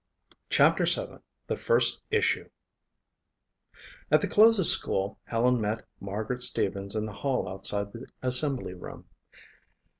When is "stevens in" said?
6.41-7.05